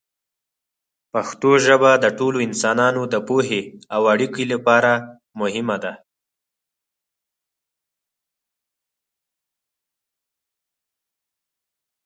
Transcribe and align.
پښتو 1.13 1.51
ژبه 1.65 1.91
د 2.03 2.05
ټولو 2.17 2.37
انسانانو 2.47 3.01
د 3.13 3.15
پوهې 3.27 3.61
او 3.95 4.01
اړیکو 4.13 4.41
لپاره 4.53 4.91
اړینه 5.43 5.77
ده. 5.83 5.93